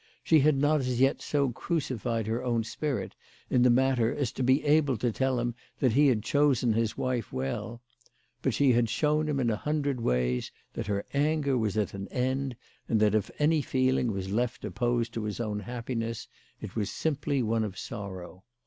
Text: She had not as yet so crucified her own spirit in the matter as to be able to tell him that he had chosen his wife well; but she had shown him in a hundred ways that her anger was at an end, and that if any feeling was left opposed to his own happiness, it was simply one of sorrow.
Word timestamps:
She 0.23 0.39
had 0.39 0.57
not 0.57 0.79
as 0.79 0.99
yet 0.99 1.21
so 1.21 1.51
crucified 1.51 2.25
her 2.25 2.43
own 2.43 2.63
spirit 2.63 3.13
in 3.51 3.61
the 3.61 3.69
matter 3.69 4.11
as 4.15 4.31
to 4.31 4.41
be 4.41 4.65
able 4.65 4.97
to 4.97 5.11
tell 5.11 5.39
him 5.39 5.53
that 5.77 5.91
he 5.93 6.07
had 6.07 6.23
chosen 6.23 6.73
his 6.73 6.97
wife 6.97 7.31
well; 7.31 7.83
but 8.41 8.55
she 8.55 8.71
had 8.73 8.89
shown 8.89 9.29
him 9.29 9.39
in 9.39 9.51
a 9.51 9.55
hundred 9.55 10.01
ways 10.01 10.51
that 10.73 10.87
her 10.87 11.05
anger 11.13 11.55
was 11.55 11.77
at 11.77 11.93
an 11.93 12.07
end, 12.07 12.55
and 12.89 12.99
that 12.99 13.13
if 13.13 13.29
any 13.37 13.61
feeling 13.61 14.11
was 14.11 14.31
left 14.31 14.65
opposed 14.65 15.13
to 15.13 15.23
his 15.23 15.39
own 15.39 15.59
happiness, 15.59 16.27
it 16.59 16.75
was 16.75 16.89
simply 16.89 17.43
one 17.43 17.63
of 17.63 17.77
sorrow. 17.77 18.43